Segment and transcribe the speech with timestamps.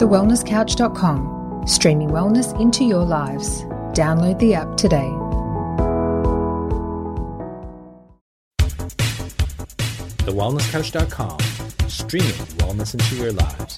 [0.00, 3.64] thewellnesscouch.com, streaming wellness into your lives.
[3.92, 5.10] Download the app today.
[10.24, 11.38] thewellnesscouch.com,
[11.90, 13.76] streaming wellness into your lives.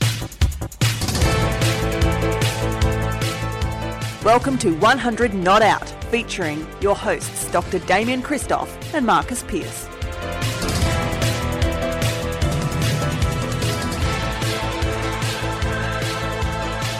[4.25, 7.80] Welcome to 100 Not Out, featuring your hosts Dr.
[7.80, 9.89] Damien Christoph and Marcus Pierce.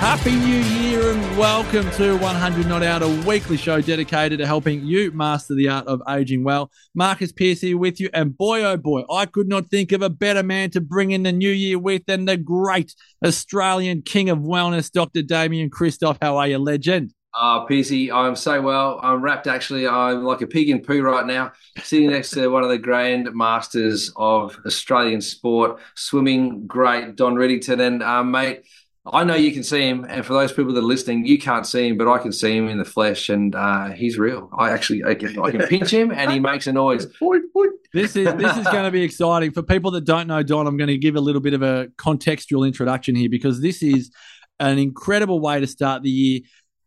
[0.03, 4.85] Happy New Year and welcome to 100 Not Out, a weekly show dedicated to helping
[4.85, 6.73] you master the art of aging well.
[6.93, 10.11] Marcus Pierce here with you, and boy, oh boy, I could not think of a
[10.11, 14.39] better man to bring in the new year with than the great Australian king of
[14.39, 15.23] wellness, Dr.
[15.23, 16.19] Damien Christoph.
[16.21, 17.15] How are you, legend?
[17.35, 18.99] Oh, Piercy, I'm so well.
[19.03, 19.87] I'm wrapped actually.
[19.87, 23.33] I'm like a pig in poo right now, sitting next to one of the grand
[23.35, 27.81] masters of Australian sport, swimming, great, Don Riddington.
[27.81, 28.65] And, um, mate,
[29.05, 31.67] I know you can see him, and for those people that are listening, you can't
[31.67, 34.49] see him, but I can see him in the flesh, and uh, he's real.
[34.57, 37.07] I actually I can, I can pinch him, and he makes a noise.
[37.95, 40.67] This is this is going to be exciting for people that don't know Don.
[40.67, 44.11] I'm going to give a little bit of a contextual introduction here because this is
[44.59, 46.41] an incredible way to start the year.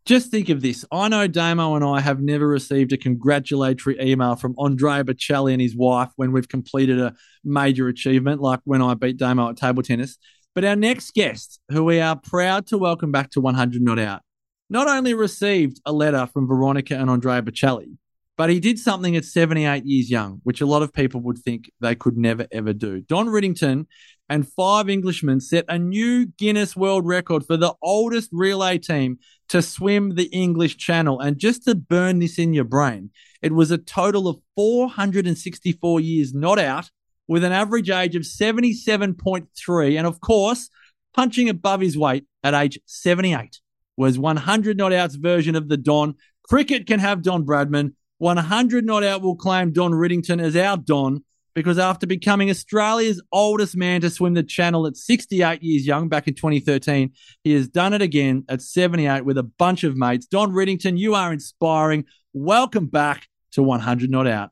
[0.06, 0.84] Just think of this.
[0.92, 5.62] I know Damo and I have never received a congratulatory email from Andrea Bocelli and
[5.62, 7.14] his wife when we've completed a
[7.44, 10.18] major achievement, like when I beat Damo at table tennis.
[10.56, 14.22] But our next guest, who we are proud to welcome back to 100 Not Out,
[14.70, 17.98] not only received a letter from Veronica and Andrea Bocelli,
[18.38, 21.70] but he did something at 78 years young, which a lot of people would think
[21.82, 23.02] they could never ever do.
[23.02, 23.86] Don Riddington
[24.30, 29.20] and five Englishmen set a new Guinness World Record for the oldest relay team
[29.50, 31.20] to swim the English Channel.
[31.20, 36.34] And just to burn this in your brain, it was a total of 464 years
[36.34, 36.90] not out
[37.28, 39.98] with an average age of 77.3.
[39.98, 40.70] And of course,
[41.14, 43.60] punching above his weight at age 78
[43.98, 46.16] was 100 not out's version of the Don.
[46.44, 47.94] Cricket can have Don Bradman.
[48.20, 53.76] 100 not out will claim Don Riddington as our Don because after becoming Australia's oldest
[53.76, 57.94] man to swim the channel at 68 years young back in 2013, he has done
[57.94, 60.26] it again at 78 with a bunch of mates.
[60.28, 62.06] Don Riddington, you are inspiring.
[62.34, 64.52] Welcome back to 100 Not Out.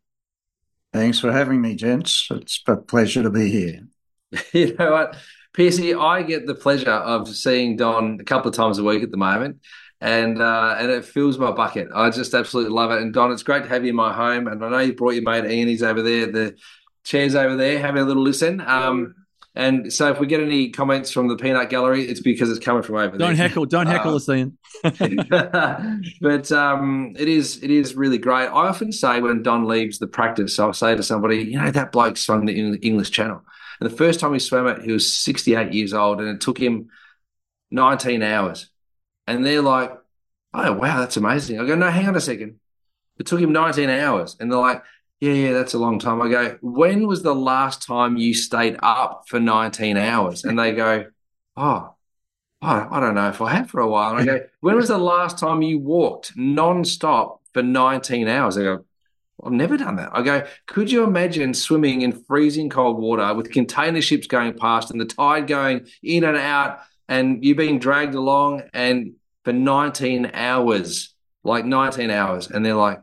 [0.93, 2.27] Thanks for having me, gents.
[2.29, 3.81] It's a pleasure to be here.
[4.53, 5.17] you know what,
[5.53, 9.09] Piercy, I get the pleasure of seeing Don a couple of times a week at
[9.09, 9.59] the moment,
[10.01, 11.89] and uh, and it fills my bucket.
[11.95, 13.01] I just absolutely love it.
[13.01, 14.47] And Don, it's great to have you in my home.
[14.47, 15.67] And I know you brought your mate Ian.
[15.67, 16.31] He's over there.
[16.31, 16.55] The
[17.03, 18.61] chairs over there, having a little listen.
[18.61, 19.15] Um,
[19.55, 22.81] and so if we get any comments from the peanut gallery, it's because it's coming
[22.81, 23.27] from over there.
[23.27, 23.47] don't there.
[23.47, 24.57] Heckle, don't heckle uh, us, Ian.
[26.21, 28.47] but um, it is it is really great.
[28.47, 31.91] I often say when Don leaves the practice, I'll say to somebody, you know, that
[31.91, 33.43] bloke swung the English Channel.
[33.79, 36.57] And the first time he swam it, he was 68 years old, and it took
[36.57, 36.89] him
[37.71, 38.69] 19 hours.
[39.27, 39.91] And they're like,
[40.53, 41.59] oh, wow, that's amazing.
[41.59, 42.59] I go, no, hang on a second.
[43.19, 44.35] It took him 19 hours.
[44.39, 44.83] And they're like,
[45.23, 46.21] yeah, yeah, that's a long time.
[46.21, 50.43] I go, when was the last time you stayed up for 19 hours?
[50.43, 51.05] And they go,
[51.55, 51.95] oh,
[52.61, 54.17] I don't know if I have for a while.
[54.17, 58.57] And I go, when was the last time you walked non-stop for 19 hours?
[58.57, 58.85] I go,
[59.41, 60.09] I've never done that.
[60.11, 64.91] I go, could you imagine swimming in freezing cold water with container ships going past
[64.91, 69.13] and the tide going in and out and you being dragged along and
[69.45, 72.51] for 19 hours, like 19 hours.
[72.51, 72.99] And they're like,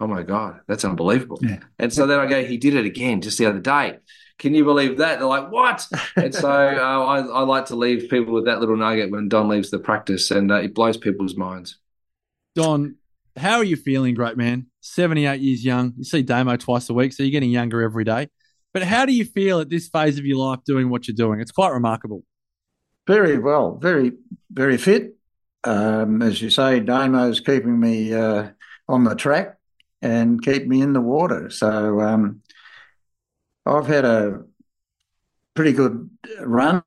[0.00, 1.38] oh my God, that's unbelievable.
[1.40, 1.58] Yeah.
[1.78, 3.98] And so then I go, he did it again just the other day.
[4.38, 5.18] Can you believe that?
[5.18, 5.86] They're like, what?
[6.16, 9.48] and so uh, I, I, like to leave people with that little nugget when Don
[9.48, 11.78] leaves the practice and uh, it blows people's minds.
[12.56, 12.96] Don,
[13.36, 14.66] how are you feeling, great man?
[14.80, 15.94] 78 years young.
[15.96, 18.28] You see Damo twice a week, so you're getting younger every day.
[18.72, 21.40] But how do you feel at this phase of your life doing what you're doing?
[21.40, 22.24] It's quite remarkable.
[23.06, 24.12] Very well, very,
[24.50, 25.16] very fit.
[25.62, 28.48] Um, as you say, Damo's keeping me uh,
[28.88, 29.56] on the track
[30.04, 31.48] and keep me in the water.
[31.50, 32.42] So um,
[33.64, 34.44] I've had a
[35.54, 36.10] pretty good
[36.40, 36.82] run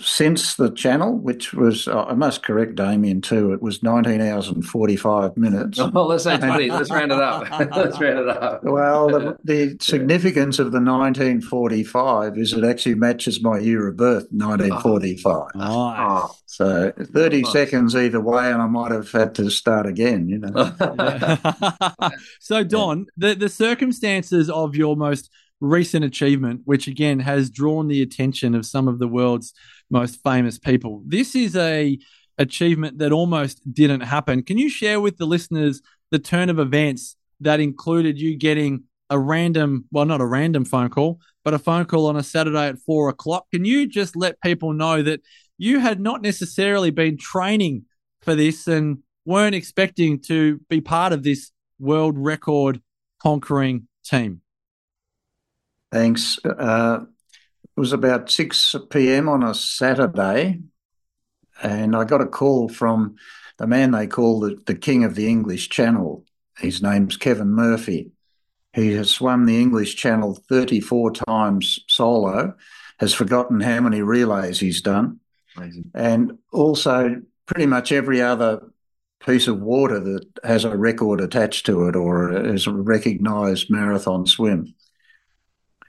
[0.00, 4.48] since the channel, which was, uh, I must correct Damien too, it was 19 hours
[4.48, 5.78] and 45 minutes.
[5.92, 6.70] Well, let's say 20.
[6.70, 7.50] let's round it up.
[7.76, 8.64] let's round it up.
[8.64, 14.26] Well, the, the, significance of the 1945 is it actually matches my year of birth,
[14.30, 15.54] 1945.
[15.54, 15.68] Nice.
[15.70, 16.30] Ah.
[16.46, 17.52] So 30 nice.
[17.52, 20.72] seconds either way, and I might have had to start again, you know.
[22.40, 25.28] so, Don, the, the circumstances of your most
[25.62, 29.54] recent achievement, which again has drawn the attention of some of the world's
[29.90, 31.02] most famous people.
[31.06, 31.98] This is a
[32.38, 34.42] achievement that almost didn't happen.
[34.42, 35.80] Can you share with the listeners
[36.10, 40.88] the turn of events that included you getting a random, well, not a random phone
[40.88, 43.46] call, but a phone call on a Saturday at four o'clock?
[43.52, 45.20] Can you just let people know that
[45.58, 47.84] you had not necessarily been training
[48.22, 52.80] for this and weren't expecting to be part of this world record
[53.22, 54.41] conquering team.
[55.92, 56.38] Thanks.
[56.44, 57.00] Uh,
[57.64, 59.28] it was about 6 p.m.
[59.28, 60.60] on a Saturday,
[61.62, 63.16] and I got a call from
[63.58, 66.24] the man they call the, the King of the English Channel.
[66.56, 68.10] His name's Kevin Murphy.
[68.72, 72.54] He has swum the English Channel 34 times solo,
[72.98, 75.20] has forgotten how many relays he's done,
[75.56, 75.90] Amazing.
[75.94, 78.62] and also pretty much every other
[79.20, 84.26] piece of water that has a record attached to it or is a recognised marathon
[84.26, 84.74] swim.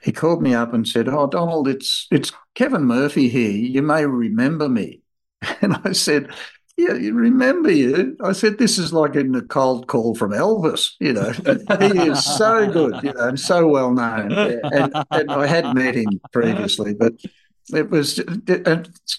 [0.04, 3.50] He called me up and said, "Oh, Donald, it's it's Kevin Murphy here.
[3.50, 5.00] You may remember me."
[5.60, 6.30] And I said,
[6.76, 8.16] yeah, you remember you.
[8.22, 11.30] I said, this is like getting a cold call from Elvis, you know.
[11.30, 14.32] he is so good, you know, and so well known.
[14.32, 17.14] And, and I had met him previously, but
[17.72, 18.20] it was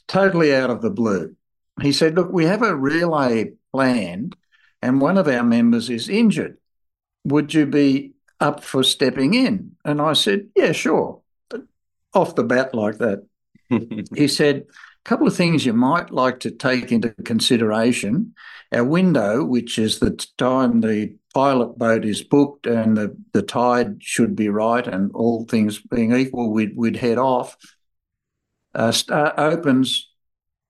[0.08, 1.36] totally out of the blue.
[1.82, 4.36] He said, look, we have a relay planned
[4.82, 6.58] and one of our members is injured.
[7.24, 9.76] Would you be up for stepping in?
[9.84, 11.22] And I said, yeah, sure.
[12.14, 13.26] Off the bat like that.
[14.16, 18.34] he said, A couple of things you might like to take into consideration.
[18.72, 24.02] Our window, which is the time the pilot boat is booked and the, the tide
[24.02, 27.58] should be right and all things being equal, we'd, we'd head off,
[28.74, 30.10] uh, start, opens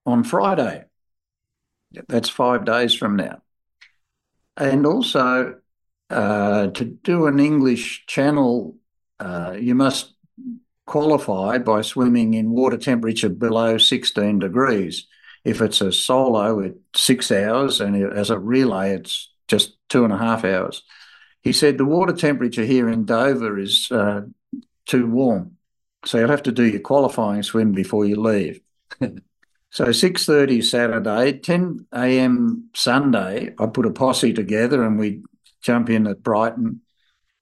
[0.06, 0.86] on Friday.
[2.08, 3.42] That's five days from now.
[4.58, 5.56] And also,
[6.10, 8.76] uh, to do an English channel,
[9.20, 10.14] uh, you must
[10.86, 15.08] qualify by swimming in water temperature below 16 degrees.
[15.44, 20.14] If it's a solo, it's six hours, and as a relay, it's just two and
[20.14, 20.84] a half hours.
[21.42, 24.22] He said the water temperature here in Dover is uh,
[24.88, 25.58] too warm,
[26.04, 28.60] so you'll have to do your qualifying swim before you leave.
[29.70, 32.70] so 6.30 Saturday, 10 a.m.
[32.74, 35.22] Sunday, I put a posse together and we
[35.66, 36.82] jump in at Brighton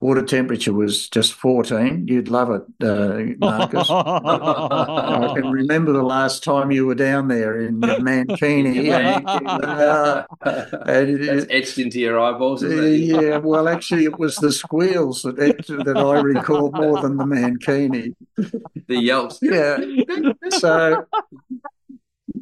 [0.04, 2.06] water temperature was just 14.
[2.06, 3.88] You'd love it, uh, Marcus.
[3.90, 8.92] I can remember the last time you were down there in Mankini.
[9.64, 15.96] uh, That's etched into your eyeballs, Yeah, well, actually, it was the squeals that, that
[15.96, 18.14] I recall more than the Mankini.
[18.36, 19.38] The yelps.
[19.40, 19.78] Yeah.
[20.50, 21.06] So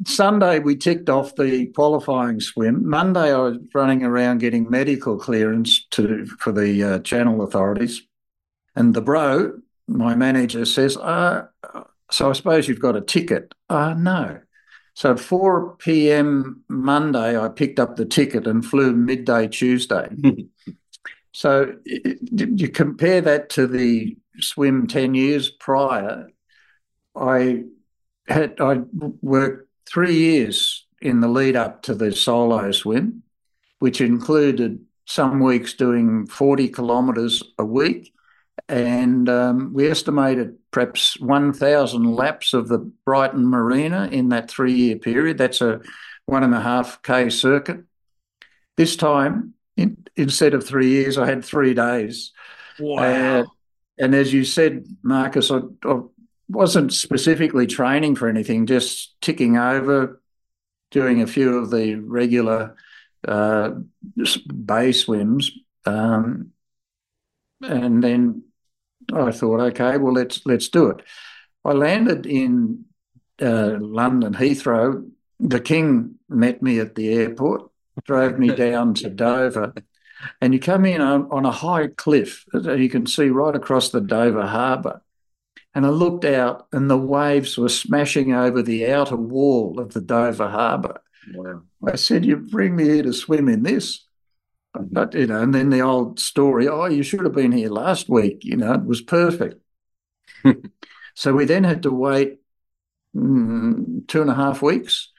[0.05, 2.87] Sunday we ticked off the qualifying swim.
[2.87, 8.01] Monday I was running around getting medical clearance to for the uh, channel authorities,
[8.75, 11.47] and the bro, my manager, says, uh,
[12.11, 14.39] "So I suppose you've got a ticket?" Uh, no.
[14.95, 16.63] So at 4 p.m.
[16.69, 20.07] Monday, I picked up the ticket and flew midday Tuesday.
[21.31, 26.29] so you compare that to the swim 10 years prior.
[27.15, 27.63] I
[28.27, 28.81] had I
[29.21, 33.23] worked three years in the lead up to the solo swim,
[33.79, 38.13] which included some weeks doing 40 kilometres a week.
[38.69, 44.95] And um, we estimated perhaps 1,000 laps of the Brighton Marina in that three year
[44.95, 45.37] period.
[45.37, 45.81] That's a
[46.25, 47.83] one and a half K circuit.
[48.77, 52.31] This time, in, instead of three years, I had three days.
[52.79, 53.03] Wow.
[53.03, 53.43] Uh,
[53.97, 55.99] and as you said, Marcus, I, I
[56.49, 60.21] wasn't specifically training for anything, just ticking over,
[60.91, 62.75] doing a few of the regular
[63.27, 63.71] uh,
[64.65, 65.51] bay swims,
[65.85, 66.51] um,
[67.61, 68.43] and then
[69.11, 71.01] I thought, okay, well let's let's do it.
[71.65, 72.85] I landed in
[73.41, 75.09] uh, London Heathrow.
[75.39, 77.69] The King met me at the airport,
[78.05, 79.73] drove me down to Dover.
[80.39, 83.99] And you come in on, on a high cliff you can see right across the
[83.99, 85.01] Dover harbour.
[85.75, 90.01] And I looked out, and the waves were smashing over the outer wall of the
[90.01, 91.01] Dover Harbour.
[91.33, 91.63] Wow.
[91.85, 94.05] I said, "You bring me here to swim in this."
[94.73, 98.09] But you know, and then the old story, oh, you should have been here last
[98.09, 98.43] week.
[98.43, 99.61] You know, it was perfect.
[101.15, 102.39] so we then had to wait
[103.15, 105.09] mm, two and a half weeks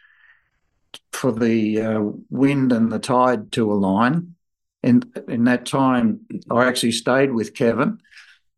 [1.12, 4.34] for the uh, wind and the tide to align.
[4.82, 6.20] And in that time,
[6.50, 8.00] I actually stayed with Kevin,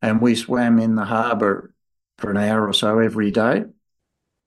[0.03, 1.73] and we swam in the harbour
[2.18, 3.64] for an hour or so every day.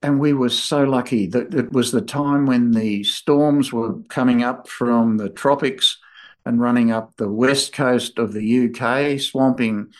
[0.01, 4.43] And we were so lucky that it was the time when the storms were coming
[4.43, 5.97] up from the tropics
[6.45, 9.91] and running up the west coast of the UK, swamping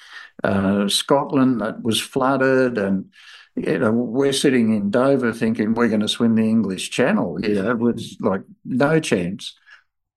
[0.44, 2.78] uh, Scotland that was flooded.
[2.78, 3.12] And
[3.56, 7.46] you know, we're sitting in Dover thinking we're going to swim the English Channel.
[7.46, 9.58] You know, it was like no chance.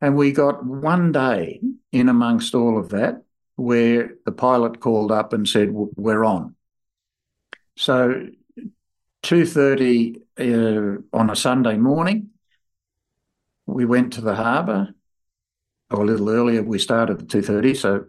[0.00, 3.22] And we got one day in amongst all of that
[3.56, 6.54] where the pilot called up and said, We're on.
[7.76, 8.28] So
[9.22, 12.30] two thirty uh, on a Sunday morning.
[13.66, 14.94] We went to the harbour,
[15.90, 16.62] or a little earlier.
[16.62, 18.04] We started at two thirty, so a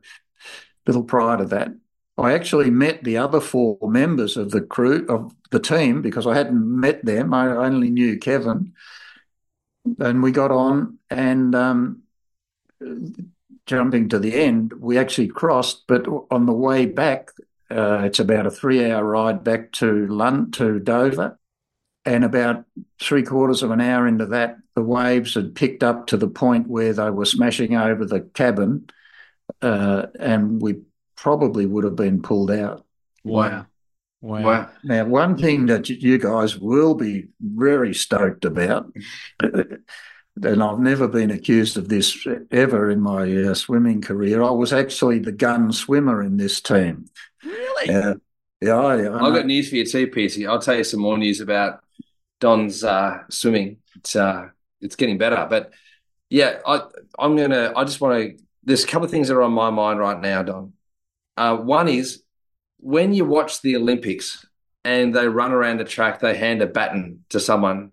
[0.88, 1.70] little prior to that.
[2.18, 6.36] I actually met the other four members of the crew of the team because I
[6.36, 7.34] hadn't met them.
[7.34, 8.74] I only knew Kevin,
[10.00, 12.04] and we got on and um,
[13.66, 15.84] jumping to the end, we actually crossed.
[15.88, 17.32] But on the way back,
[17.74, 21.40] uh, it's about a three-hour ride back to London to Dover,
[22.06, 22.66] and about
[23.02, 26.68] three quarters of an hour into that, the waves had picked up to the point
[26.68, 28.90] where they were smashing over the cabin,
[29.62, 30.82] uh, and we
[31.16, 32.86] probably would have been pulled out.
[33.24, 33.66] Wow.
[34.22, 34.42] Wow.
[34.44, 34.70] Wow.
[34.84, 38.92] Now, one thing that you guys will be very stoked about,
[40.42, 44.74] and I've never been accused of this ever in my uh, swimming career, I was
[44.74, 47.06] actually the gun swimmer in this team.
[47.44, 47.94] Really?
[47.94, 48.16] Uh,
[48.62, 50.48] yeah, I, I I've got news for you too, Piercy.
[50.48, 51.84] I'll tell you some more news about
[52.40, 53.78] Don's uh, swimming.
[53.96, 54.50] It's uh,
[54.82, 55.72] it's getting better, but
[56.30, 56.82] yeah, I
[57.20, 57.74] I'm gonna.
[57.76, 58.44] I just want to.
[58.64, 60.74] There's a couple of things that are on my mind right now, Don.
[61.36, 62.24] Uh, one is
[62.80, 64.46] when you watch the Olympics
[64.86, 67.92] and they run around the track, they hand a baton to someone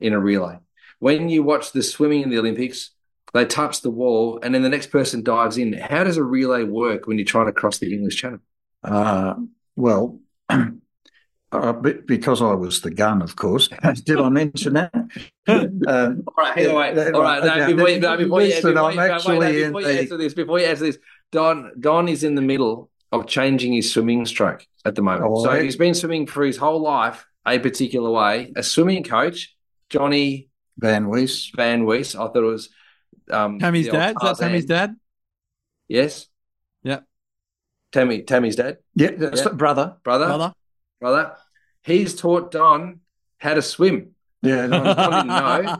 [0.00, 0.58] in a relay.
[0.98, 2.90] When you watch the swimming in the Olympics,
[3.34, 5.72] they touch the wall and then the next person dives in.
[5.74, 8.38] How does a relay work when you're trying to cross the English Channel?
[8.82, 9.34] Uh,
[9.74, 13.68] well, uh, because I was the gun, of course.
[14.04, 14.92] Did I mention that?
[15.48, 17.14] Um, all right, hang on, wait.
[17.14, 19.80] All right, no, before, you, no, before, you, before, you, I'm actually wait, no, before
[19.82, 20.98] you the- answer this, before you answer this,
[21.30, 25.24] Don Don is in the middle of changing his swimming stroke at the moment.
[25.24, 28.52] Oh, so he's been swimming for his whole life a particular way.
[28.56, 29.54] A swimming coach,
[29.88, 30.48] Johnny
[30.78, 31.50] Van Wees.
[31.56, 32.14] Van Wees.
[32.14, 32.68] I thought it was
[33.30, 34.16] um, Tammy's the old dad?
[34.22, 34.96] Is that Tammy's dad?
[35.88, 36.26] Yes.
[36.82, 37.00] Yeah.
[37.92, 39.48] Tammy, Tammy's dad, Yeah, Yeah.
[39.54, 39.96] brother.
[40.02, 40.52] brother, Brother?
[41.00, 41.32] brother.
[41.82, 43.00] He's taught Don
[43.38, 44.10] how to swim,
[44.42, 45.78] Yeah, no, didn't know.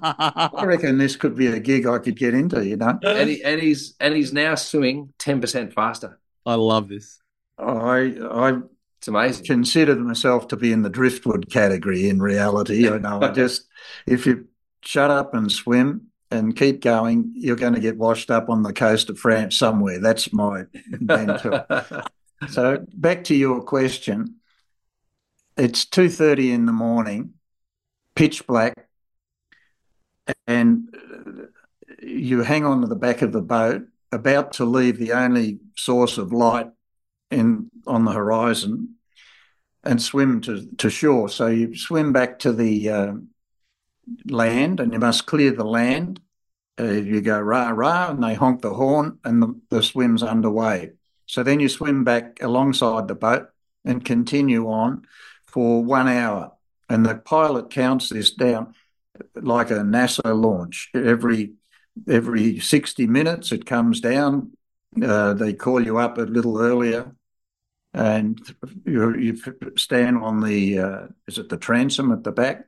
[0.55, 2.65] I reckon this could be a gig I could get into.
[2.67, 6.19] You know, and, he, and he's and he's now swimming ten percent faster.
[6.47, 7.19] I love this.
[7.59, 8.61] I I
[8.99, 9.45] It's amazing.
[9.47, 12.09] consider myself to be in the driftwood category.
[12.09, 13.21] In reality, I know.
[13.21, 13.67] I just
[14.07, 14.47] if you
[14.87, 18.73] shut up and swim and keep going, you're going to get washed up on the
[18.73, 20.00] coast of France somewhere.
[20.00, 20.64] That's my
[21.00, 21.64] mental.
[22.50, 24.37] So back to your question.
[25.57, 27.33] It's two thirty in the morning,
[28.14, 28.88] pitch black,
[30.47, 30.95] and
[32.02, 36.19] you hang on to the back of the boat, about to leave the only source
[36.19, 36.71] of light
[37.31, 38.97] in on the horizon,
[39.83, 41.31] and swim to, to shore.
[41.31, 43.12] So you swim back to the uh,
[44.27, 46.21] land, and you must clear the land.
[46.79, 50.93] Uh, you go rah rah, and they honk the horn, and the, the swim's underway.
[51.27, 53.49] So then you swim back alongside the boat
[53.85, 55.07] and continue on
[55.47, 56.53] for one hour.
[56.89, 58.75] And the pilot counts this down
[59.35, 60.91] like a NASA launch.
[60.95, 61.55] Every
[62.07, 64.53] every 60 minutes it comes down.
[65.03, 67.17] Uh, they call you up a little earlier
[67.97, 68.39] and
[68.85, 69.43] you, you
[69.77, 72.67] stand on the, uh, is it the transom at the back?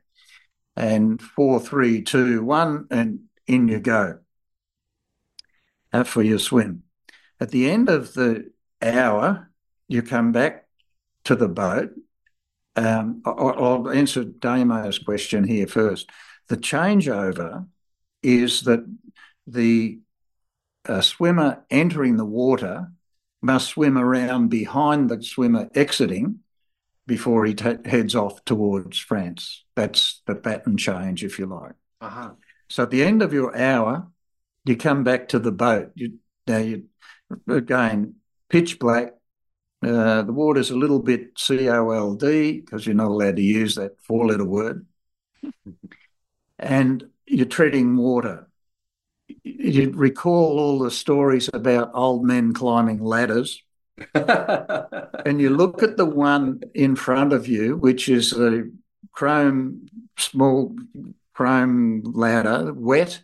[0.79, 4.19] And four, three, two, one, and in you go
[5.91, 6.83] uh, for your swim.
[7.39, 9.51] At the end of the hour,
[9.89, 10.67] you come back
[11.25, 11.91] to the boat.
[12.75, 16.09] Um, I'll answer Damo's question here first.
[16.47, 17.67] The changeover
[18.23, 18.85] is that
[19.47, 19.99] the
[20.87, 22.91] uh, swimmer entering the water
[23.41, 26.39] must swim around behind the swimmer exiting
[27.09, 29.65] before he ta heads off towards France.
[29.75, 31.73] That's the pattern change, if you like.
[31.99, 32.31] uh-huh.
[32.69, 34.07] So at the end of your hour,
[34.63, 35.91] you come back to the boat.
[35.95, 36.85] You, now you
[37.47, 38.15] again
[38.47, 39.13] pitch black.
[39.81, 44.45] Uh, the water's a little bit cold because you're not allowed to use that four-letter
[44.45, 44.85] word,
[46.59, 48.49] and you're treading water.
[49.43, 53.63] You recall all the stories about old men climbing ladders,
[54.13, 58.63] and you look at the one in front of you, which is a
[59.11, 59.87] chrome,
[60.17, 60.75] small
[61.33, 63.21] chrome ladder, wet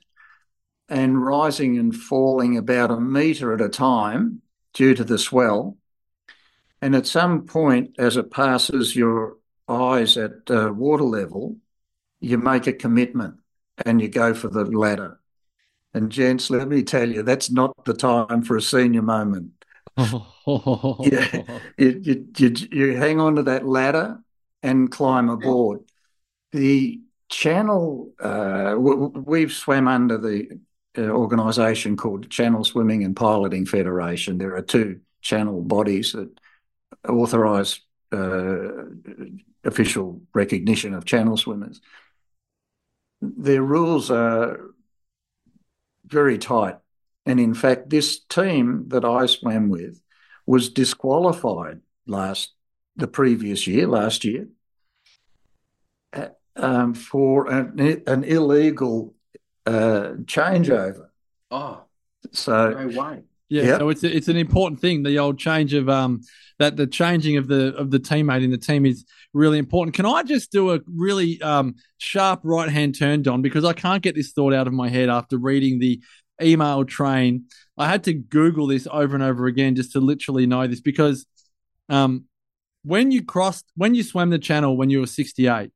[0.87, 4.41] and rising and falling about a metre at a time
[4.73, 5.77] due to the swell.
[6.81, 11.57] And at some point, as it passes your eyes at uh, water level,
[12.19, 13.35] you make a commitment
[13.85, 15.19] and you go for the ladder.
[15.93, 19.51] And gents, let me tell you, that's not the time for a senior moment.
[20.47, 21.59] Yeah.
[21.77, 24.19] You, you, you, you hang on to that ladder
[24.61, 25.81] and climb aboard.
[26.51, 30.59] The channel, uh, we've swam under the
[30.97, 34.37] uh, organisation called Channel Swimming and Piloting Federation.
[34.37, 36.29] There are two channel bodies that
[37.07, 37.79] authorise
[38.11, 38.85] uh,
[39.63, 41.81] official recognition of channel swimmers.
[43.21, 44.59] Their rules are
[46.05, 46.77] very tight.
[47.25, 49.99] And in fact, this team that I swam with
[50.45, 52.53] was disqualified last
[52.95, 54.47] the previous year, last year,
[56.13, 59.15] uh, um, for an, an illegal
[59.65, 61.07] uh, changeover.
[61.51, 61.83] Oh,
[62.31, 63.23] So no way.
[63.49, 63.79] Yeah, Yep.
[63.79, 65.03] so it's a, it's an important thing.
[65.03, 66.21] The old change of um
[66.57, 69.95] that the changing of the of the teammate in the team is really important.
[69.95, 74.01] Can I just do a really um sharp right hand turn, Don, because I can't
[74.01, 76.01] get this thought out of my head after reading the
[76.41, 77.45] email train.
[77.77, 81.25] I had to Google this over and over again just to literally know this because
[81.89, 82.25] um
[82.83, 85.71] when you crossed when you swam the channel when you were 68,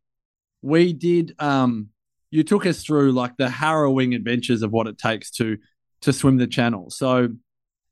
[0.62, 1.90] we did um
[2.32, 5.58] you took us through like the harrowing adventures of what it takes to
[6.02, 6.90] to swim the channel.
[6.90, 7.30] So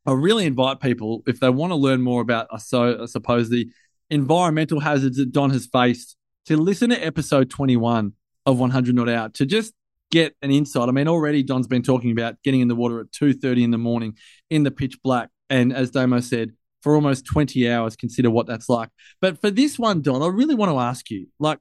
[0.05, 3.69] I really invite people if they want to learn more about, so I suppose the
[4.09, 8.13] environmental hazards that Don has faced to listen to episode 21
[8.45, 9.73] of 100 Not Out to just
[10.11, 10.89] get an insight.
[10.89, 13.77] I mean, already Don's been talking about getting in the water at 2:30 in the
[13.77, 14.15] morning
[14.49, 17.95] in the pitch black, and as Damo said, for almost 20 hours.
[17.95, 18.89] Consider what that's like.
[19.21, 21.59] But for this one, Don, I really want to ask you, like,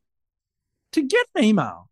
[0.93, 1.89] to get an email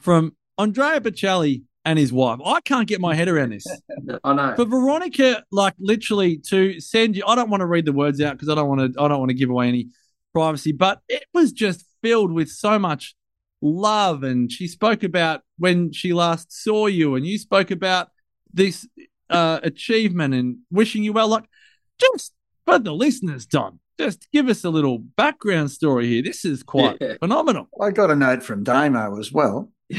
[0.00, 2.40] from Andrea Bocelli and his wife.
[2.44, 3.66] I can't get my head around this.
[4.24, 4.54] I know.
[4.56, 8.32] For Veronica, like literally to send you, I don't want to read the words out
[8.32, 9.00] because I don't want to.
[9.00, 9.88] I don't want to give away any
[10.34, 10.72] privacy.
[10.72, 13.14] But it was just filled with so much
[13.60, 18.08] love, and she spoke about when she last saw you, and you spoke about
[18.52, 18.86] this
[19.30, 21.28] uh, achievement and wishing you well.
[21.28, 21.44] Like,
[22.00, 22.32] just
[22.66, 26.22] for the listeners, Don, just give us a little background story here.
[26.22, 27.14] This is quite Yeah.
[27.20, 27.68] phenomenal.
[27.80, 29.70] I got a note from Damo as well.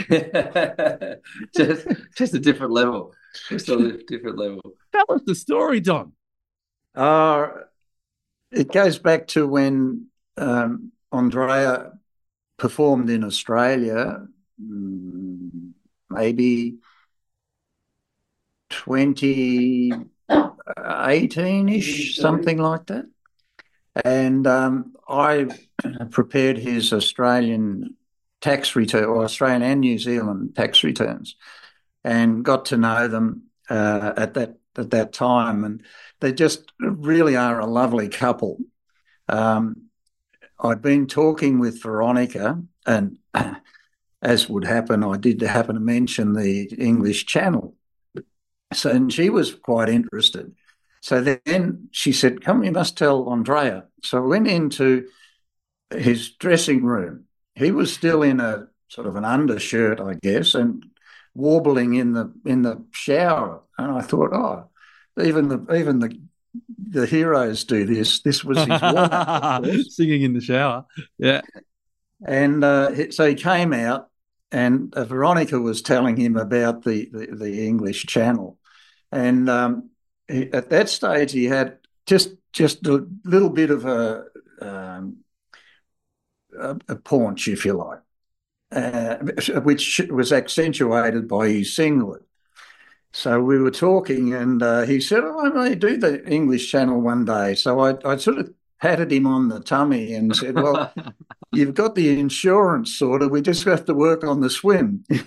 [1.56, 3.14] just, just a different level.
[3.50, 4.62] Just a different level.
[4.94, 6.14] Tell us the story, Don.
[6.96, 7.48] Uh,
[8.52, 11.92] it goes back to when um, Andrea
[12.60, 14.28] performed in Australia,
[14.62, 15.72] mm,
[16.10, 16.80] maybe
[18.70, 23.06] 2018 ish, something like that.
[24.06, 25.48] And um, I
[26.12, 27.96] prepared his Australian
[28.42, 31.36] tax return, or Australian and New Zealand tax returns,
[32.04, 35.82] and got to know them uh, at that at that time, and
[36.20, 38.60] they just really are a lovely couple.
[39.28, 39.89] Um,
[40.60, 43.18] I'd been talking with Veronica, and
[44.22, 47.76] as would happen, I did happen to mention the English Channel,
[48.74, 50.54] so and she was quite interested.
[51.02, 55.08] So then she said, "Come, you must tell Andrea." So I went into
[55.92, 57.26] his dressing room.
[57.56, 60.86] He was still in a sort of an undershirt, I guess, and
[61.34, 63.62] warbling in the in the shower.
[63.78, 64.70] And I thought, oh,
[65.22, 66.20] even the even the
[66.90, 68.22] the heroes do this.
[68.22, 69.96] This was his course.
[69.96, 70.86] Singing in the shower.
[71.18, 71.42] Yeah.
[72.26, 74.10] And uh, so he came out,
[74.52, 78.58] and uh, Veronica was telling him about the, the, the English Channel.
[79.12, 79.90] And um,
[80.28, 84.26] he, at that stage, he had just just a little bit of a
[84.62, 85.18] um,
[86.58, 88.00] a, a paunch, if you like,
[88.72, 89.18] uh,
[89.62, 92.24] which was accentuated by his singlet.
[93.12, 97.02] So we were talking, and uh, he said, oh, "I may do the English Channel
[97.02, 100.94] one day." So I, I sort of patted him on the tummy and said, "Well,
[101.52, 103.32] you've got the insurance sorted.
[103.32, 105.18] We just have to work on the swim." he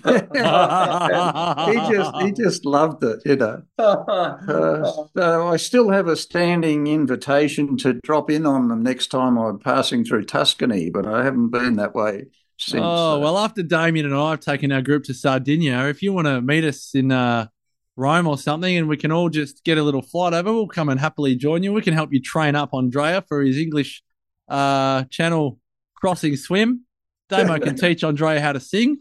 [1.93, 3.61] just he just loved it, you know.
[3.77, 9.37] Uh, so I still have a standing invitation to drop in on them next time
[9.37, 12.81] I'm passing through Tuscany, but I haven't been that way since.
[12.81, 16.13] Oh, uh, well, after Damien and I have taken our group to Sardinia, if you
[16.13, 17.47] want to meet us in uh,
[17.95, 20.89] Rome or something and we can all just get a little flight over, we'll come
[20.89, 21.73] and happily join you.
[21.73, 24.01] We can help you train up Andrea for his English
[24.47, 25.59] uh, channel
[25.95, 26.85] crossing swim.
[27.29, 28.97] Damo can teach Andrea how to sing.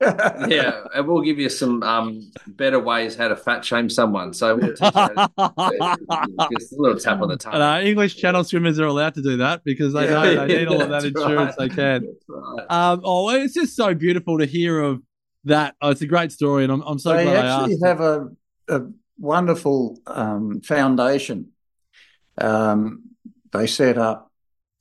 [0.48, 4.32] yeah, and we'll give you some um, better ways how to fat shame someone.
[4.32, 7.52] So we'll just a little tap on the tongue.
[7.52, 10.68] And, uh, English channel swimmers are allowed to do that because they know they need
[10.68, 11.68] all of that insurance right.
[11.68, 12.16] they can.
[12.26, 12.66] Right.
[12.70, 15.02] Um, oh, it's just so beautiful to hear of
[15.44, 15.74] that.
[15.80, 17.84] Oh, it's a great story, and I'm, I'm so they glad I actually asked.
[17.84, 18.28] have a,
[18.68, 18.82] a
[19.18, 21.52] wonderful um, foundation
[22.38, 23.02] um,
[23.52, 24.30] they set up,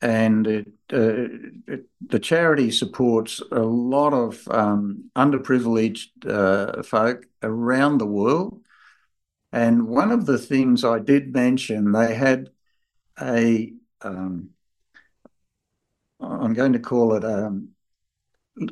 [0.02, 1.28] and it, uh,
[1.68, 8.62] it, the charity supports a lot of um, underprivileged uh, folk around the world.
[9.52, 12.52] And one of the things I did mention, they had
[13.20, 14.52] a, um,
[16.20, 17.60] I'm going to call it a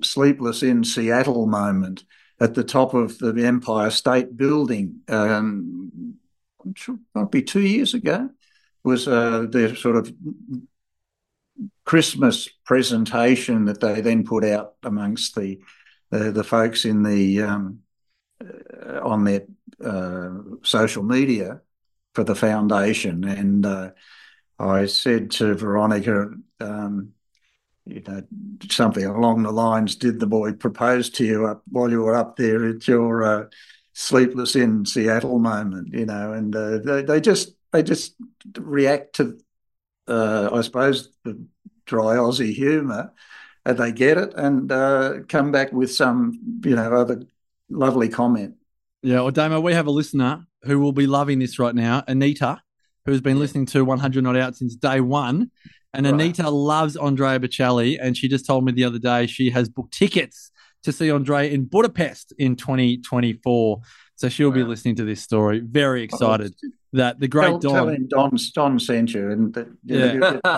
[0.04, 2.04] sleepless in Seattle moment
[2.39, 5.02] at the top of the Empire State Building.
[5.08, 6.15] Um,
[7.13, 8.30] might be two years ago.
[8.84, 10.13] Was uh, their sort of
[11.84, 15.60] Christmas presentation that they then put out amongst the
[16.10, 17.80] the, the folks in the um,
[18.41, 19.45] uh, on their
[19.84, 20.30] uh,
[20.63, 21.62] social media
[22.13, 23.91] for the foundation, and uh,
[24.58, 27.13] I said to Veronica, um,
[27.88, 28.23] you know,
[28.69, 32.36] something along the lines, "Did the boy propose to you up while you were up
[32.36, 33.45] there at your uh,
[33.93, 38.15] sleepless in Seattle moment?" You know, and uh, they, they just they just
[38.58, 39.38] react to,
[40.08, 41.43] uh, I suppose, the
[41.86, 43.13] dry Aussie humour,
[43.65, 47.23] and they get it and uh, come back with some, you know, other
[47.69, 48.56] lovely comment.
[49.02, 52.62] Yeah, well, Damo, we have a listener who will be loving this right now, Anita,
[53.06, 55.52] who has been listening to 100 Not Out since day one.
[55.98, 56.14] And Right.
[56.14, 59.94] Anita loves Andrea Bocelli, and she just told me the other day she has booked
[59.94, 60.52] tickets
[60.84, 63.82] to see Andrea in Budapest in 2024.
[64.16, 65.60] So she'll be listening to this story.
[65.60, 66.54] Very excited
[66.94, 67.96] that the great Tell, tell Don.
[67.96, 70.14] him Don, Don sent you, and you Yeah.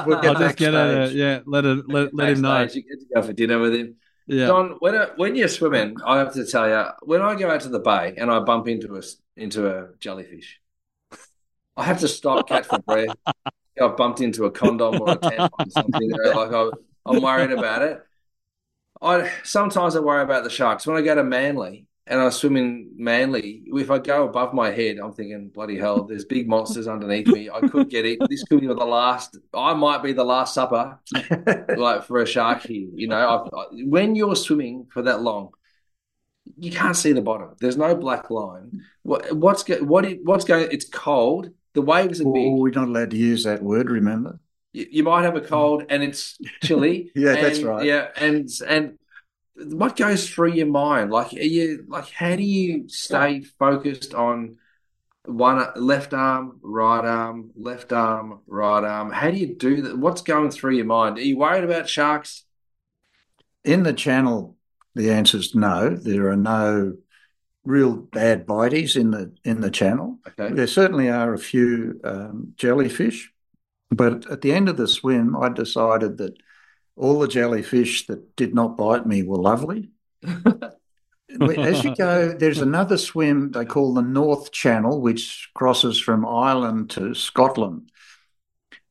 [0.06, 1.16] we'll- I'll just get backstage.
[1.16, 2.62] yeah, let her, let, let him know.
[2.62, 3.96] You get to go for dinner with him.
[4.28, 7.50] Yeah, Don, when I, when you're swimming, I have to tell you, when I go
[7.50, 9.02] out to the bay and I bump into a
[9.36, 10.60] into a jellyfish,
[11.78, 13.16] I have to stop, catch my breath.
[13.82, 16.12] I've bumped into a condom or a tampon or something.
[16.12, 16.70] Like I,
[17.06, 18.02] I'm worried about it.
[19.02, 20.86] I sometimes I worry about the sharks.
[20.86, 24.72] When I go to Manly and I swim in Manly, if I go above my
[24.72, 27.50] head, I'm thinking, bloody hell, there's big monsters underneath me.
[27.50, 28.28] I could get eaten.
[28.30, 29.38] This could be the last.
[29.54, 31.00] I might be the last supper
[31.78, 32.90] like for a shark here.
[32.94, 35.52] You know, I, I, when you're swimming for that long,
[36.58, 37.56] you can't see the bottom.
[37.60, 38.82] There's no black line.
[39.04, 40.06] What, what's go, what?
[40.24, 40.70] What's going?
[40.72, 41.52] It's cold.
[41.74, 42.54] The waves are Oh, big.
[42.54, 43.90] we're not allowed to use that word.
[43.90, 44.40] Remember?
[44.74, 45.48] You, you might have a hmm.
[45.48, 47.12] cold, and it's chilly.
[47.16, 47.86] Yeah, that's right.
[47.86, 48.98] Yeah, and and
[49.56, 51.12] what goes through your mind?
[51.12, 54.58] Like, are you like, how do you stay focused on?
[55.26, 59.12] One left arm, right arm, left arm, right arm.
[59.12, 59.98] How do you do that?
[59.98, 61.20] What's going through your mind?
[61.20, 62.46] Are you worried about sharks?
[63.64, 64.56] In the channel,
[64.96, 65.96] the answer is no.
[65.96, 66.96] There are no
[67.70, 70.20] real bad bites in the in the channel.
[70.28, 70.54] Okay.
[70.54, 73.32] There certainly are a few um, jellyfish,
[73.92, 76.36] but at the end of the swim, I decided that
[76.96, 79.92] all the jellyfish that did not bite me were lovely.
[81.42, 86.90] As you go, there's another swim they call the North Channel, which crosses from Ireland
[86.92, 87.92] to Scotland.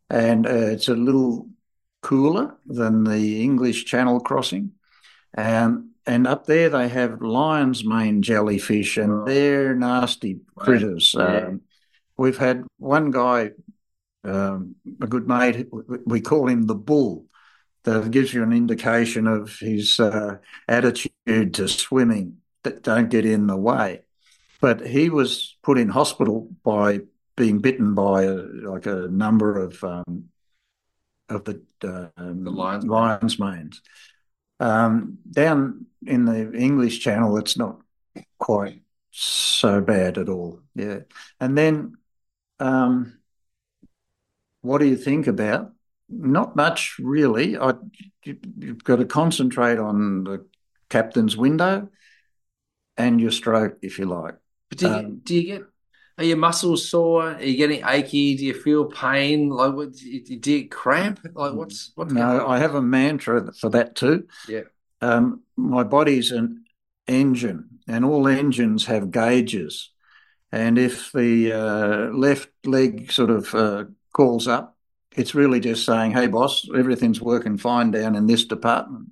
[0.09, 1.49] And uh, it's a little
[2.01, 4.71] cooler than the English Channel crossing.
[5.37, 9.25] Um, and up there they have lion's mane jellyfish, and Oh.
[9.25, 11.14] they're nasty critters.
[11.14, 11.61] Um,
[12.16, 13.53] we've had one guy,
[14.25, 15.68] um, a good mate,
[16.07, 17.27] we call him the bull.
[17.85, 22.38] That gives you an indication of his uh, attitude to swimming.
[22.64, 24.03] That don't get in the way.
[24.61, 27.03] But he was put in hospital by
[27.37, 30.25] being bitten by a, like a number of um,
[31.29, 33.81] of the, uh, um, The lion's lion's manes.
[34.61, 37.81] Um, down in the English Channel, it's not
[38.38, 40.61] quite so bad at all.
[40.75, 41.01] Yeah,
[41.40, 41.97] and then
[42.59, 43.18] um,
[44.61, 45.73] what do you think about?
[46.09, 47.57] Not much, really.
[47.57, 47.75] I,
[48.25, 50.47] you, you've got to concentrate on the
[50.88, 51.88] captain's window
[52.97, 54.35] and your stroke, if you like.
[54.71, 55.62] But do you, Um, do you get
[56.18, 57.35] are your muscles sore?
[57.35, 58.37] Are you getting achy?
[58.37, 59.48] Do you feel pain?
[59.50, 61.20] Like what do you, cramp?
[61.35, 62.46] Like what's what's going No.
[62.46, 64.26] I have a mantra for that too.
[64.48, 64.62] Yeah.
[65.00, 66.64] Um, my body's an
[67.07, 69.90] engine, and all engines have gauges.
[70.50, 74.76] And if the uh, left leg sort of uh, calls up,
[75.16, 79.11] it's really just saying, "Hey, boss, everything's working fine down in this department."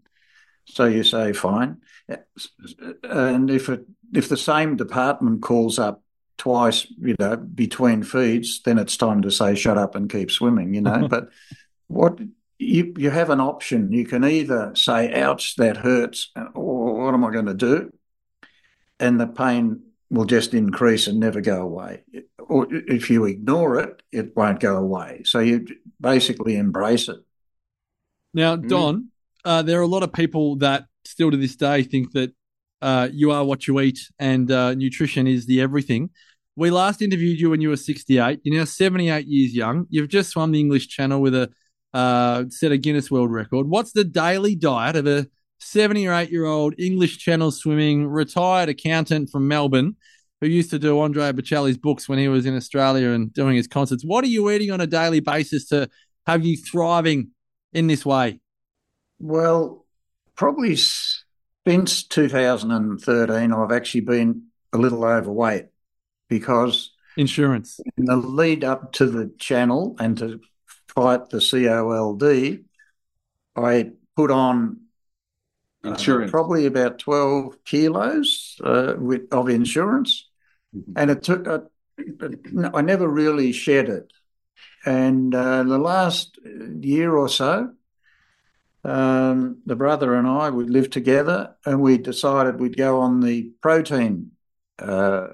[0.65, 1.83] So you say, "Fine."
[3.05, 6.03] And if it if the same department calls up
[6.39, 10.75] twice, you know, between feeds, then it's time to say, "Shut up and keep swimming."
[10.75, 11.29] You know, but
[11.89, 12.19] what
[12.59, 13.93] you you have an option.
[13.93, 17.93] You can either say, "Ouch, that hurts," or "What am I going to do?"
[18.99, 22.03] And the pain will just increase and never go away.
[22.39, 25.23] Or if you ignore it, it won't go away.
[25.25, 25.67] So you
[26.01, 27.19] basically embrace it.
[28.33, 28.69] Now, Mm.
[28.69, 29.09] Don,
[29.45, 32.33] uh, there are a lot of people that still to this day think that
[32.83, 36.11] uh, you are what you eat and uh, nutrition is the everything.
[36.57, 38.41] We last interviewed you when you were 68.
[38.43, 39.87] You're now 78 years young.
[39.91, 41.51] You've just swum the English Channel with a
[41.95, 43.69] uh, set a Guinness World Record.
[43.69, 45.27] What's the daily diet of a
[45.61, 49.97] 70 or 8 year old English Channel swimming retired accountant from Melbourne
[50.41, 53.67] who used to do Andre Bocelli's books when he was in Australia and doing his
[53.67, 54.05] concerts?
[54.05, 55.89] What are you eating on a daily basis to
[56.27, 57.31] have you thriving
[57.73, 58.41] in this way?
[59.19, 59.87] Well,
[60.35, 60.77] probably
[61.67, 65.67] since 2013, I've actually been a little overweight
[66.29, 67.81] because Insurance.
[67.97, 70.41] in the lead up to the channel and to
[70.89, 72.65] fight the COLD,
[73.57, 74.81] I put on
[75.85, 76.31] uh, Insurance.
[76.31, 80.29] probably about 12 kilos uh, with, of insurance.
[80.75, 80.93] Mhm.
[80.97, 81.61] And it took, uh,
[82.75, 84.13] I never really shed it.
[84.85, 86.39] And uh, the last
[86.81, 87.73] year or so,
[88.87, 93.51] um, the brother and I would live together, and we decided we'd go on the
[93.61, 94.33] protein.
[94.79, 95.29] Uh,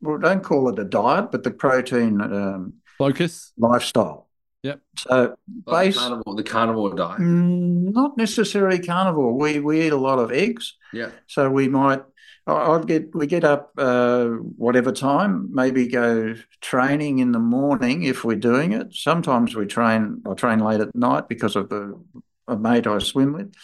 [0.00, 3.52] well, don't call it a diet, but the protein um, Focus.
[3.56, 4.28] lifestyle.
[4.62, 4.80] Yep.
[4.98, 5.36] So,
[5.66, 7.20] Like base, the carnivore, the carnivore diet.
[7.20, 9.34] mm, not necessarily carnivore.
[9.36, 11.10] We we eat a lot of eggs, Yeah.
[11.26, 12.02] so we might.
[12.46, 18.02] I- I'd get we get up uh, whatever time, maybe go training in the morning
[18.04, 18.92] if we're doing it.
[18.94, 20.22] Sometimes we train.
[20.28, 21.98] I train late at night because of the
[22.46, 23.54] a mate I swim with.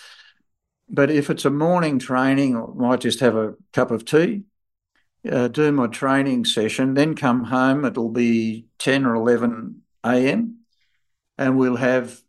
[0.88, 4.42] But if it's a morning training, I might just have a cup of tea,
[5.30, 7.84] uh, do my training session, then come home.
[7.84, 10.60] It'll be ten or eleven a.m.
[11.38, 12.20] and we'll have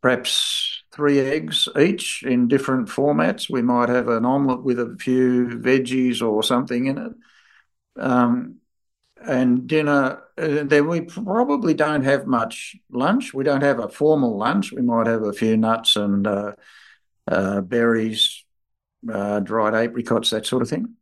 [0.00, 3.50] perhaps three eggs each in different formats.
[3.50, 7.12] We might have an omelette with a few veggies or something in it.
[7.98, 8.56] Um,
[9.24, 13.32] and dinner, uh, then we probably don't have much lunch.
[13.32, 14.72] We don't have a formal lunch.
[14.72, 16.52] We might have a few nuts and uh,
[17.26, 18.44] uh, berries,
[19.10, 20.94] uh, dried apricots, that sort of thing.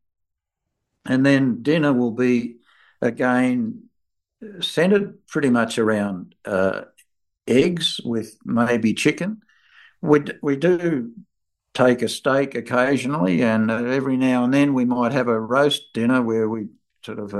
[1.05, 2.57] And then dinner will be
[3.03, 3.85] again
[4.61, 6.83] centered pretty much around uh,
[7.47, 9.43] eggs with maybe chicken.
[10.01, 11.13] We d- we do
[11.75, 16.23] take a steak occasionally, and every now and then we might have a roast dinner
[16.23, 16.69] where we
[17.03, 17.35] sort of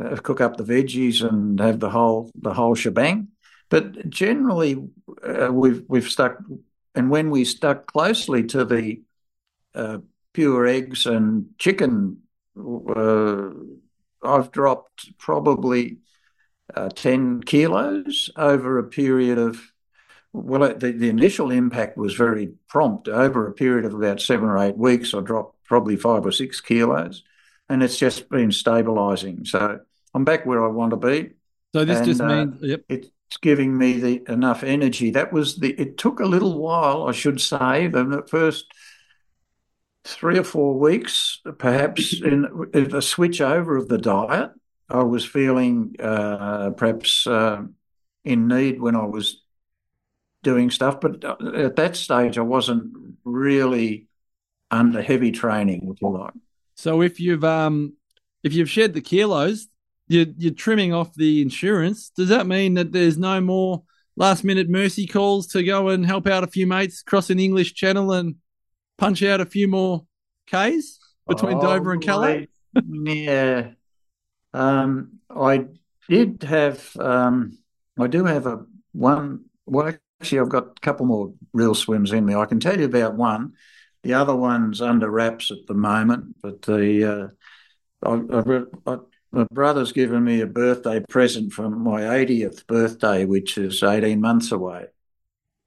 [0.00, 3.28] uh, cook up the veggies and have the whole the whole shebang.
[3.68, 4.76] But generally,
[5.22, 6.38] uh, we've we've stuck,
[6.94, 9.02] and when we stuck closely to the
[9.74, 9.98] uh,
[10.32, 12.18] pure eggs and chicken,
[12.58, 13.48] uh,
[14.22, 15.98] I've dropped probably
[16.74, 19.60] uh, 10 kilos over a period of,
[20.32, 23.08] well, the, the initial impact was very prompt.
[23.08, 26.60] Over a period of about seven or eight weeks, I dropped probably five or six
[26.60, 27.22] kilos,
[27.68, 29.46] and it's just been stabilising.
[29.46, 29.80] So
[30.14, 31.30] I'm back where I want to be.
[31.74, 32.82] So this And, just uh, yep.
[32.88, 33.10] It's
[33.42, 35.10] giving me the enough energy.
[35.10, 35.72] That was the.
[35.72, 37.88] It took a little while, I should say.
[37.88, 38.66] The first
[40.04, 44.52] three or four weeks, perhaps, in, in a switch over of the diet.
[44.88, 47.62] I was feeling uh, perhaps uh,
[48.24, 49.42] in need when I was
[50.44, 54.06] doing stuff, but uh, at that stage, I wasn't really
[54.70, 56.34] under heavy training, if you like.
[56.76, 57.94] So if you've um
[58.44, 59.66] if you've shed the kilos,
[60.08, 62.10] you're you're trimming off the insurance.
[62.10, 63.82] Does that mean that there's no more
[64.16, 67.74] last minute mercy calls to go and help out a few mates cross an English
[67.74, 68.36] channel and
[68.98, 70.06] punch out a few more
[70.46, 72.48] Ks between Dover and Calais?
[72.76, 73.70] I- yeah.
[74.54, 75.66] Um, I
[76.08, 77.58] did have, um,
[77.98, 79.46] I do have a one.
[79.66, 82.34] Well, actually, I've got a couple more real swims in me.
[82.34, 83.52] I can tell you about one.
[84.06, 87.32] The other one's under wraps at the moment, but the
[88.04, 88.98] uh, I, I, I,
[89.32, 94.52] my brother's given me a birthday present for my 80th birthday, which is 18 months
[94.52, 94.86] away.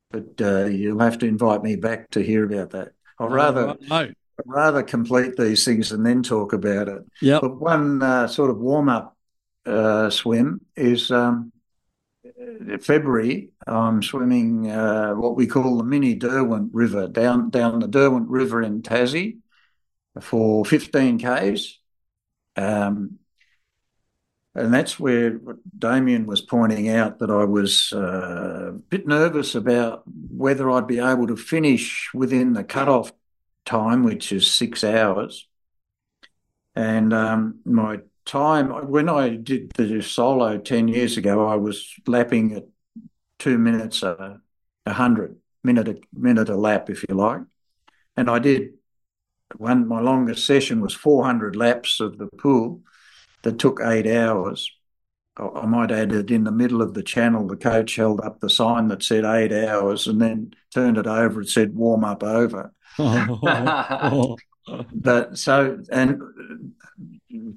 [0.09, 2.93] But uh, you'll have to invite me back to hear about that.
[3.19, 3.95] I'd rather no.
[3.95, 7.03] I'd rather complete these things and then talk about it.
[7.21, 7.41] Yep.
[7.41, 9.17] But one uh, sort of warm up
[9.65, 11.51] uh, swim is um,
[12.81, 13.51] February.
[13.67, 18.61] I'm swimming uh, what we call the mini Derwent River down down the Derwent River
[18.61, 19.39] in Tassie
[20.21, 21.79] for 15 k's.
[22.55, 23.19] Um,
[24.55, 25.39] and that's where
[25.77, 30.99] Damien was pointing out that I was uh, a bit nervous about whether I'd be
[30.99, 33.13] able to finish within the cutoff
[33.63, 35.47] time, which is six hours.
[36.75, 42.53] And um, my time, when I did the solo 10 years ago, I was lapping
[42.53, 42.65] at
[43.39, 44.39] two minutes a,
[44.85, 47.41] a hundred, minute a, minute a lap, if you like.
[48.15, 48.73] And I did
[49.57, 52.81] one, my longest session was 400 laps of the pool
[53.41, 54.71] that took eight hours.
[55.35, 58.39] I, I might add that in the middle of the channel, the coach held up
[58.39, 62.23] the sign that said eight hours and then turned it over and said warm up
[62.23, 62.73] over.
[64.93, 66.73] But so, and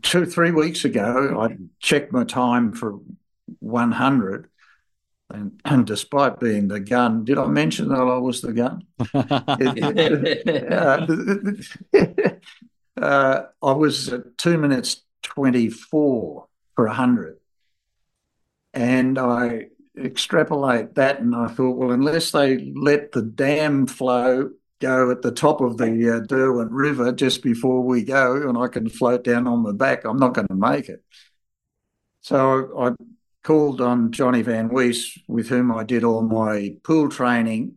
[0.02, 3.00] two, three weeks ago, I checked my time for
[3.60, 4.48] 100.
[5.30, 8.82] And, and despite being the gun, did I mention that I was the gun?
[13.00, 17.38] uh, uh, I was at two minutes 24 for 100.
[18.74, 24.50] And I extrapolate that, and I thought, well, unless they let the dam flow
[24.82, 28.66] go at the top of the uh, Derwent River just before we go, and I
[28.66, 31.02] can float down on the back, I'm not going to make it.
[32.20, 32.92] So I
[33.42, 37.76] called on Johnny Van Wees, with whom I did all my pool training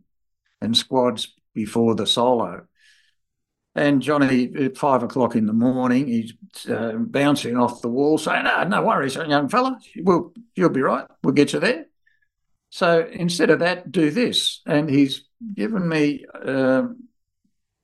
[0.60, 2.66] and squads before the solo.
[3.74, 6.32] And Johnny, at five o'clock in the morning, he's
[6.68, 9.78] uh, bouncing off the wall, saying, "No, no worries, young fella.
[9.96, 11.06] We'll, you'll be right.
[11.22, 11.86] We'll get you there."
[12.70, 14.62] So instead of that, do this.
[14.66, 16.24] And he's given me.
[16.34, 16.88] Uh,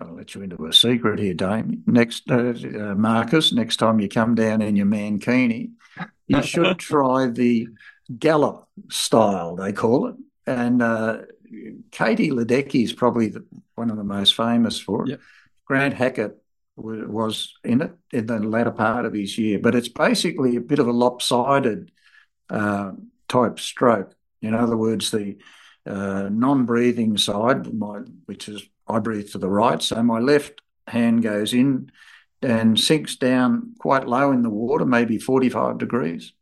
[0.00, 1.82] I'll let you into a secret here, Dame.
[1.86, 3.52] Next, uh, uh, Marcus.
[3.52, 5.70] Next time you come down in your mankini,
[6.26, 7.68] you should try the
[8.18, 9.56] gallop style.
[9.56, 11.18] They call it, and uh,
[11.90, 15.10] Katie Ledecky is probably the, one of the most famous for it.
[15.10, 15.20] Yep.
[15.66, 16.38] Grant Hackett
[16.76, 20.78] was in it in the latter part of his year, but it's basically a bit
[20.78, 21.90] of a lopsided
[22.50, 22.92] uh,
[23.28, 24.14] type stroke.
[24.40, 25.36] In other words, the
[25.86, 31.22] uh, non-breathing side, my, which is I breathe to the right, so my left hand
[31.22, 31.90] goes in
[32.40, 36.32] and sinks down quite low in the water, maybe 45 degrees,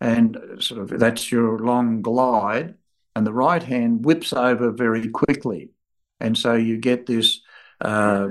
[0.00, 2.74] and sort of that's your long glide,
[3.14, 5.70] and the right hand whips over very quickly,
[6.20, 7.40] and so you get this
[7.82, 8.28] uh,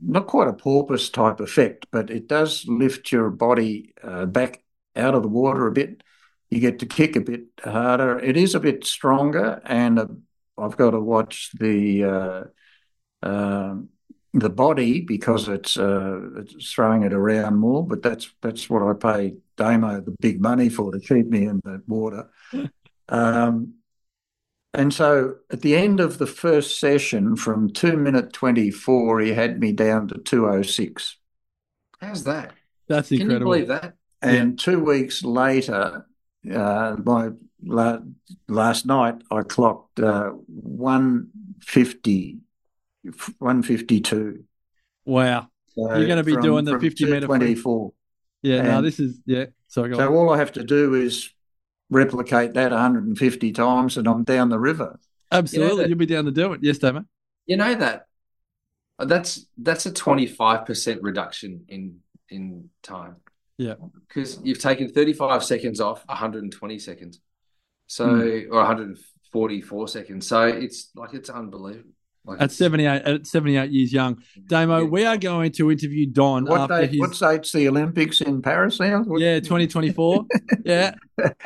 [0.00, 4.62] not quite a porpoise type effect, but it does lift your body uh, back
[4.96, 6.02] out of the water a bit.
[6.50, 8.18] You get to kick a bit harder.
[8.18, 10.06] It is a bit stronger, and uh,
[10.56, 12.44] I've got to watch the uh,
[13.22, 13.90] um,
[14.32, 17.86] the body because it's, uh, it's throwing it around more.
[17.86, 21.60] But that's that's what I pay Damo the big money for to keep me in
[21.64, 22.28] the water.
[23.08, 23.74] um,
[24.74, 29.32] and so at the end of the first session, from two minute twenty four, he
[29.32, 31.16] had me down to two oh six.
[32.00, 32.52] How's that?
[32.86, 33.56] That's Can incredible.
[33.56, 33.94] you believe that?
[34.20, 36.06] And two weeks later,
[36.52, 37.30] uh, my
[37.62, 37.98] la-
[38.48, 42.38] last night I clocked uh, 150,
[43.38, 44.44] 152.
[45.04, 45.48] Wow.
[45.74, 47.54] So You're gonna be from- doing the 50 metre free.
[47.54, 47.92] 224.
[48.42, 49.46] Yeah, no, this is yeah.
[49.68, 50.14] Sorry, go So on.
[50.14, 51.30] all I have to do is
[51.90, 54.98] replicate that 150 times and I'm down the river.
[55.32, 56.60] Absolutely, that- you'll be down to do it.
[56.62, 57.08] Yes, Damon.
[57.46, 58.06] You know that
[58.98, 63.16] that's that's a twenty five percent reduction in in time.
[63.58, 63.74] Yeah.
[64.08, 67.20] because you've taken thirty five seconds off one hundred and twenty seconds,
[67.88, 68.20] so Hmm.
[68.52, 68.98] or one hundred and
[69.32, 70.26] forty four seconds.
[70.26, 71.90] So it's like it's unbelievable.
[72.24, 74.18] Like At 78, at 78 years young.
[74.48, 74.84] Damo, Yeah.
[74.84, 78.42] we are going to interview Don What, after date, his what date's the Olympics in
[78.42, 79.02] Paris now?
[79.02, 80.26] What- yeah 2024.
[80.66, 80.94] yeah,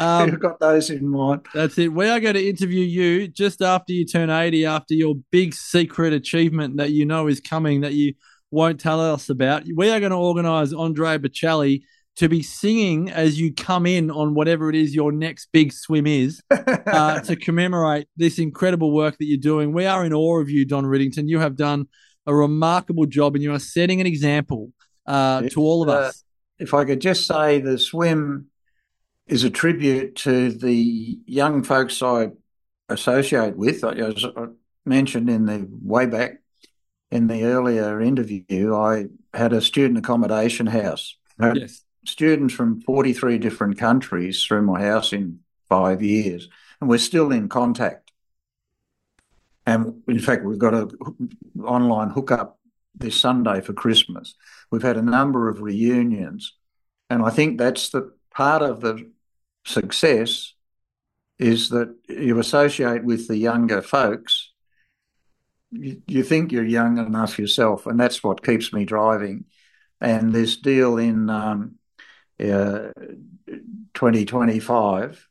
[0.00, 1.46] um, You've got those in mind.
[1.54, 1.92] That's it.
[1.92, 6.12] We are going to interview you just after you turn 80, after your big secret
[6.12, 8.14] achievement that you know is coming that you
[8.50, 9.62] won't tell us about.
[9.76, 11.82] We are going to organise Andrea Bocelli
[12.16, 16.06] to be singing as you come in on whatever it is your next big swim
[16.06, 19.72] is uh, to commemorate this incredible work that you're doing.
[19.72, 21.28] We are in awe of you, Don Riddington.
[21.28, 21.86] You have done
[22.26, 24.72] a remarkable job and you are setting an example
[25.06, 26.24] uh, to all of uh, us.
[26.58, 28.46] if I could just say the swim
[29.26, 32.28] is a tribute to the young folks I
[32.88, 33.82] associate with.
[33.84, 34.46] As I
[34.84, 36.42] mentioned in the way back
[37.10, 41.16] in the earlier interview, I had a student accommodation house.
[41.40, 41.82] Yes.
[42.04, 46.48] Students from 43 different countries through my house in five years,
[46.80, 48.10] and we're still in contact.
[49.64, 50.88] And in fact, we've got a
[51.62, 52.58] online hookup
[52.94, 54.34] this Sunday for Christmas.
[54.70, 56.54] We've had a number of reunions,
[57.08, 59.10] and I think that's the part of the
[59.64, 60.54] success
[61.38, 64.50] is that you associate with the younger folks.
[65.70, 69.44] You, you think you're young enough yourself, and that's what keeps me driving.
[70.00, 71.76] And this deal in um,
[72.40, 72.92] uh,
[73.94, 75.28] 2025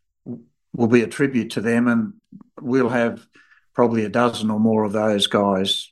[0.73, 2.13] will be a tribute to them, and
[2.59, 3.25] we'll have
[3.73, 5.91] probably a dozen or more of those guys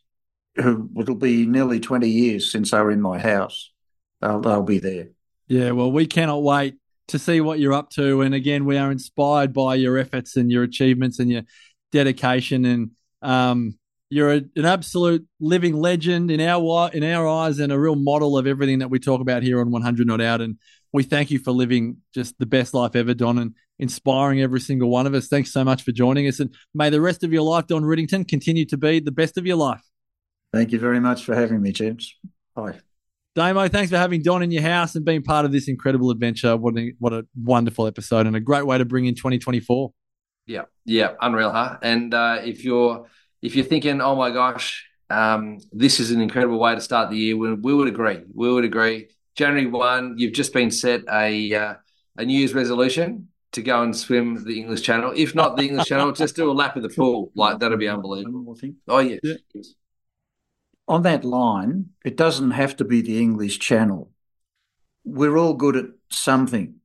[0.56, 3.72] who it'll be nearly 20 years since they were in my house.
[4.22, 5.10] They'll, they'll be there.
[5.48, 6.76] Yeah, well, we cannot wait
[7.08, 8.22] to see what you're up to.
[8.22, 11.42] And again, we are inspired by your efforts and your achievements and your
[11.92, 12.66] dedication.
[12.66, 12.92] And
[13.22, 17.96] um, you're a, an absolute living legend in our in our eyes, and a real
[17.96, 20.42] model of everything that we talk about here on 100 Not Out.
[20.42, 20.58] And
[20.92, 24.90] we thank you for living just the best life ever, Don, and inspiring every single
[24.90, 25.28] one of us.
[25.28, 28.28] Thanks so much for joining us, and may the rest of your life, Don Riddington,
[28.28, 29.82] continue to be the best of your life.
[30.54, 32.16] Thank you very much for having me, James.
[32.56, 32.80] Bye.
[33.36, 36.58] Damo, thanks for having Don in your house and being part of this incredible adventure.
[36.58, 39.94] What a, what a wonderful episode and a great way to bring in 2024.
[40.48, 41.78] Yeah, yeah, unreal, huh?
[41.84, 43.06] And uh, if you're
[43.42, 47.18] if you're thinking, oh my gosh, um, this is an incredible way to start the
[47.18, 48.22] year, we, we would agree.
[48.34, 49.10] We would agree.
[49.36, 51.74] January one, you've just been set a uh,
[52.18, 55.14] a New Year's resolution to go and swim the English Channel.
[55.16, 57.32] If not the English Channel, just do a lap of the pool.
[57.36, 58.38] Like that'd be unbelievable.
[58.38, 58.76] One more thing.
[58.88, 59.36] Oh yeah, Yeah.
[60.88, 64.12] On that line, it doesn't have to be the English Channel.
[65.04, 66.76] We're all good at something.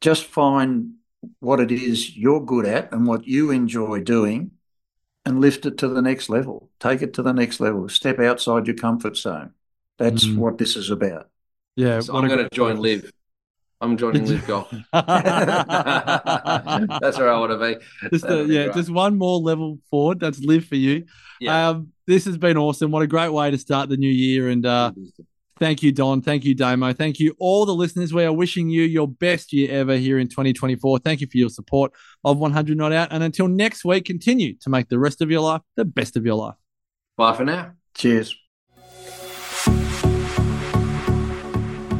[0.00, 0.94] Just find
[1.40, 4.52] what it is you're good at and what you enjoy doing
[5.24, 6.70] and lift it to the next level.
[6.78, 7.88] Take it to the next level.
[7.88, 9.54] Step outside your comfort zone.
[9.98, 10.36] That's Mm.
[10.38, 11.28] what this is about.
[11.76, 13.02] Yeah, So I'm going to join purpose.
[13.04, 13.10] Live.
[13.80, 14.70] I'm joining LIV Golf.
[14.92, 15.08] That's
[17.18, 17.76] where I want to be.
[18.10, 18.76] just uh, That'd be yeah, great.
[18.76, 20.20] just one more level forward.
[20.20, 21.04] That's live for you.
[21.40, 21.70] Yeah.
[21.70, 22.90] Um, this has been awesome.
[22.90, 24.48] What a great way to start the new year.
[24.48, 24.92] And uh,
[25.58, 26.22] thank you, Don.
[26.22, 26.92] Thank you, Damo.
[26.92, 28.14] Thank you, all the listeners.
[28.14, 31.00] We are wishing you your best year ever here in 2024.
[31.00, 31.92] Thank you for your support
[32.24, 33.08] of 100 Not Out.
[33.10, 36.24] And until next week, continue to make the rest of your life the best of
[36.24, 36.54] your life.
[37.16, 37.72] Bye for now.
[37.96, 38.43] Cheers.